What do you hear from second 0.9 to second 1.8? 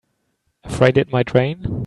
it might rain?